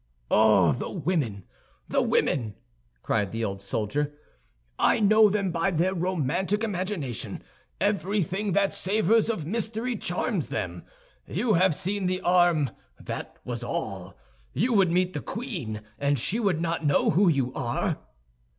[0.31, 1.43] "Oh, the women,
[1.87, 2.55] the women!"
[3.03, 4.15] cried the old soldier.
[4.79, 7.43] "I know them by their romantic imagination.
[7.79, 10.85] Everything that savors of mystery charms them.
[11.27, 14.17] So you have seen the arm, that was all.
[14.53, 17.99] You would meet the queen, and she would not know who you are?"